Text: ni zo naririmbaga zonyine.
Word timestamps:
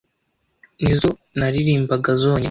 ni 0.81 0.93
zo 0.99 1.09
naririmbaga 1.37 2.11
zonyine. 2.21 2.39